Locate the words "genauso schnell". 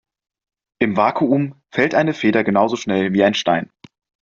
2.43-3.13